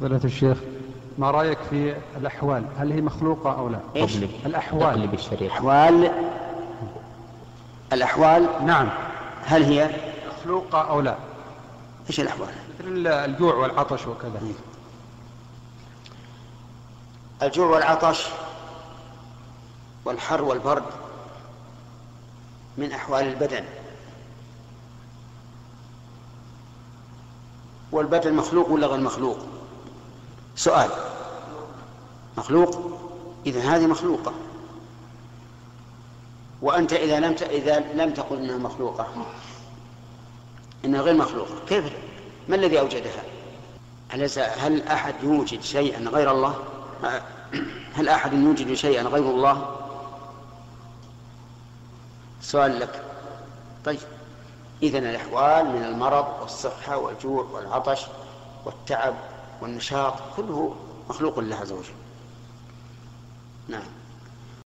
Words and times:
فضيلة 0.00 0.20
الشيخ 0.24 0.58
ما 1.18 1.30
رأيك 1.30 1.58
في 1.70 1.96
الأحوال؟ 2.16 2.64
هل 2.78 2.92
هي 2.92 3.00
مخلوقة 3.00 3.58
أو 3.58 3.68
لا؟ 3.68 3.80
إيش؟ 3.96 4.16
الأحوال. 4.16 4.80
تقلب 4.80 5.14
الشريعة. 5.14 5.52
أحوال 5.52 6.12
الأحوال؟ 7.92 8.66
نعم. 8.66 8.88
هل 9.44 9.62
هي؟ 9.62 9.90
مخلوقة 10.38 10.80
أو 10.80 11.00
لا؟ 11.00 11.16
إيش 12.08 12.20
الأحوال؟ 12.20 12.48
مثل 12.80 13.06
الجوع 13.06 13.54
والعطش 13.54 14.06
وكذا. 14.06 14.40
الجوع 17.42 17.66
والعطش 17.66 18.26
والحر 20.04 20.42
والبرد 20.42 20.84
من 22.78 22.92
أحوال 22.92 23.24
البدن. 23.24 23.64
والبدن 27.92 28.34
مخلوق 28.34 28.70
ولا 28.70 28.86
غير 28.86 29.00
مخلوق؟ 29.00 29.38
سؤال 30.56 30.90
مخلوق 32.38 32.98
إذا 33.46 33.60
هذه 33.60 33.86
مخلوقة 33.86 34.32
وأنت 36.62 36.92
إذا 36.92 37.20
لم 37.20 37.34
ت... 37.34 37.42
إذا 37.42 37.80
لم 37.94 38.14
تقل 38.14 38.36
إنها 38.36 38.58
مخلوقة 38.58 39.26
إنها 40.84 41.00
غير 41.02 41.14
مخلوقة 41.14 41.54
كيف 41.68 41.84
ما 42.48 42.56
الذي 42.56 42.80
أوجدها؟ 42.80 43.22
أليس 44.14 44.38
هل 44.38 44.82
أحد 44.82 45.14
يوجد 45.22 45.62
شيئا 45.62 46.08
غير 46.08 46.30
الله؟ 46.30 46.54
هل 47.96 48.08
أحد 48.08 48.32
يوجد 48.32 48.74
شيئا 48.74 49.02
غير 49.02 49.30
الله؟ 49.30 49.76
سؤال 52.40 52.80
لك 52.80 53.02
طيب 53.84 53.98
إذن 54.82 55.06
الأحوال 55.06 55.66
من 55.66 55.84
المرض 55.84 56.26
والصحة 56.40 56.96
والجوع 56.96 57.46
والعطش 57.52 58.06
والتعب 58.64 59.14
والنشاط 59.60 60.14
كله 60.36 60.76
مخلوق 61.08 61.38
لله 61.38 61.56
عز 61.56 61.72
وجل. 61.72 61.94
نعم. 63.68 63.86